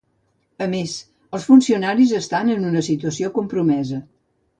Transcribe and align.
A 0.65 0.67
més, 0.69 0.93
els 1.37 1.45
funcionaris 1.49 2.13
estan 2.21 2.49
en 2.55 2.65
una 2.71 2.83
situació 2.89 3.31
compromesa. 3.37 4.01